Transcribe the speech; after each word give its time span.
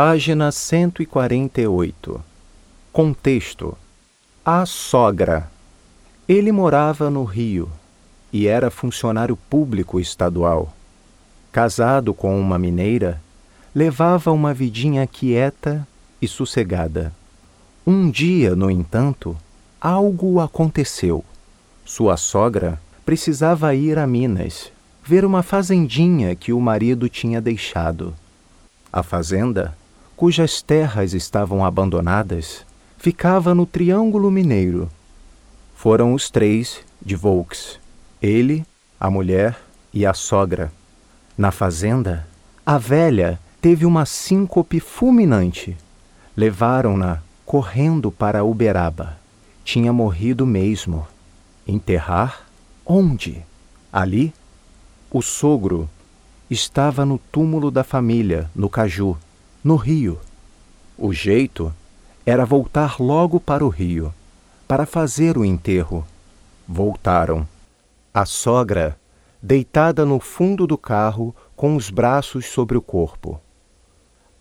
Página 0.00 0.52
148. 0.52 2.22
Contexto: 2.92 3.76
A 4.44 4.64
sogra. 4.64 5.50
Ele 6.28 6.52
morava 6.52 7.10
no 7.10 7.24
Rio 7.24 7.68
e 8.32 8.46
era 8.46 8.70
funcionário 8.70 9.36
público 9.36 9.98
estadual. 9.98 10.72
Casado 11.50 12.14
com 12.14 12.40
uma 12.40 12.56
mineira, 12.60 13.20
levava 13.74 14.30
uma 14.30 14.54
vidinha 14.54 15.04
quieta 15.04 15.84
e 16.22 16.28
sossegada. 16.28 17.12
Um 17.84 18.08
dia, 18.08 18.54
no 18.54 18.70
entanto, 18.70 19.36
algo 19.80 20.38
aconteceu. 20.38 21.24
Sua 21.84 22.16
sogra 22.16 22.80
precisava 23.04 23.74
ir 23.74 23.98
a 23.98 24.06
Minas 24.06 24.70
ver 25.04 25.24
uma 25.24 25.42
fazendinha 25.42 26.36
que 26.36 26.52
o 26.52 26.60
marido 26.60 27.08
tinha 27.08 27.40
deixado. 27.40 28.14
A 28.92 29.02
fazenda, 29.02 29.76
cujas 30.18 30.60
terras 30.60 31.14
estavam 31.14 31.64
abandonadas, 31.64 32.66
ficava 32.96 33.54
no 33.54 33.64
Triângulo 33.64 34.32
Mineiro. 34.32 34.90
Foram 35.76 36.12
os 36.12 36.28
três 36.28 36.80
de 37.00 37.14
Volks: 37.14 37.78
ele, 38.20 38.66
a 38.98 39.08
mulher 39.08 39.56
e 39.94 40.04
a 40.04 40.12
sogra. 40.12 40.72
Na 41.36 41.52
fazenda, 41.52 42.26
a 42.66 42.76
velha 42.78 43.38
teve 43.60 43.86
uma 43.86 44.04
síncope 44.04 44.80
fulminante. 44.80 45.76
Levaram-na 46.36 47.22
correndo 47.46 48.10
para 48.10 48.42
Uberaba. 48.42 49.20
Tinha 49.64 49.92
morrido 49.92 50.44
mesmo. 50.44 51.06
Enterrar? 51.64 52.42
Onde? 52.84 53.46
Ali? 53.92 54.34
O 55.12 55.22
sogro 55.22 55.88
estava 56.50 57.06
no 57.06 57.18
túmulo 57.18 57.70
da 57.70 57.84
família, 57.84 58.50
no 58.52 58.68
Caju, 58.68 59.16
no 59.62 59.76
Rio. 59.76 60.18
O 60.96 61.12
jeito 61.12 61.74
era 62.24 62.44
voltar 62.44 63.00
logo 63.00 63.40
para 63.40 63.64
o 63.64 63.68
Rio, 63.68 64.14
para 64.66 64.86
fazer 64.86 65.36
o 65.36 65.44
enterro. 65.44 66.06
Voltaram. 66.66 67.46
A 68.12 68.24
sogra, 68.24 68.98
deitada 69.42 70.04
no 70.04 70.20
fundo 70.20 70.66
do 70.66 70.78
carro, 70.78 71.34
com 71.56 71.74
os 71.74 71.90
braços 71.90 72.46
sobre 72.46 72.76
o 72.76 72.82
corpo. 72.82 73.40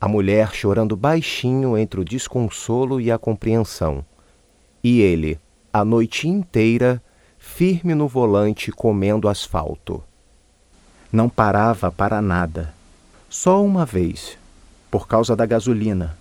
A 0.00 0.06
mulher 0.06 0.52
chorando 0.52 0.96
baixinho 0.96 1.78
entre 1.78 2.00
o 2.00 2.04
desconsolo 2.04 3.00
e 3.00 3.10
a 3.10 3.18
compreensão. 3.18 4.04
E 4.84 5.00
ele, 5.00 5.40
a 5.72 5.84
noite 5.84 6.28
inteira, 6.28 7.02
firme 7.38 7.94
no 7.94 8.06
volante 8.06 8.70
comendo 8.70 9.28
asfalto. 9.28 10.02
Não 11.10 11.28
parava 11.28 11.90
para 11.90 12.20
nada. 12.20 12.74
Só 13.28 13.64
uma 13.64 13.86
vez, 13.86 14.38
por 14.96 15.06
causa 15.06 15.36
da 15.36 15.44
gasolina. 15.44 16.16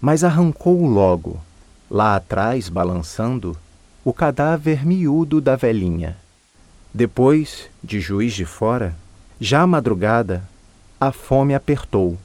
Mas 0.00 0.24
arrancou 0.24 0.86
logo, 0.86 1.38
lá 1.90 2.16
atrás, 2.16 2.70
balançando, 2.70 3.54
o 4.02 4.10
cadáver 4.10 4.86
miúdo 4.86 5.38
da 5.38 5.54
velhinha. 5.54 6.16
Depois, 6.94 7.68
de 7.84 8.00
juiz 8.00 8.32
de 8.32 8.46
fora, 8.46 8.96
já 9.38 9.66
madrugada, 9.66 10.42
a 10.98 11.12
fome 11.12 11.54
apertou. 11.54 12.16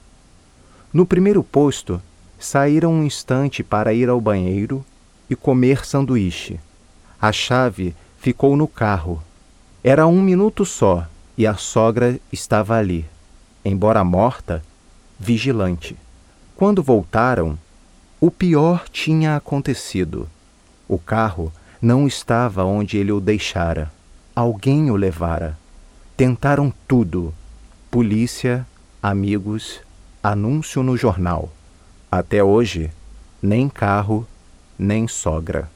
No 0.93 1.05
primeiro 1.05 1.43
posto, 1.43 2.01
saíram 2.39 2.93
um 2.93 3.03
instante 3.03 3.61
para 3.61 3.93
ir 3.93 4.07
ao 4.07 4.21
banheiro 4.21 4.81
e 5.29 5.35
comer 5.35 5.85
sanduíche. 5.85 6.57
A 7.21 7.33
chave 7.33 7.93
ficou 8.17 8.55
no 8.55 8.65
carro. 8.65 9.21
Era 9.83 10.07
um 10.07 10.21
minuto 10.21 10.63
só 10.63 11.05
e 11.37 11.45
a 11.45 11.55
sogra 11.55 12.17
estava 12.31 12.77
ali, 12.77 13.05
embora 13.65 14.05
morta, 14.05 14.63
vigilante. 15.19 15.95
Quando 16.55 16.81
voltaram, 16.81 17.57
o 18.19 18.31
pior 18.31 18.87
tinha 18.89 19.35
acontecido. 19.35 20.29
O 20.87 20.97
carro 20.97 21.51
não 21.81 22.07
estava 22.07 22.63
onde 22.63 22.97
ele 22.97 23.11
o 23.11 23.19
deixara. 23.19 23.91
Alguém 24.35 24.89
o 24.89 24.95
levara. 24.95 25.57
Tentaram 26.15 26.73
tudo: 26.87 27.33
polícia, 27.91 28.65
amigos, 29.01 29.81
anúncio 30.23 30.81
no 30.81 30.95
jornal. 30.97 31.49
Até 32.11 32.43
hoje, 32.43 32.91
nem 33.41 33.67
carro, 33.67 34.25
nem 34.79 35.07
sogra. 35.07 35.69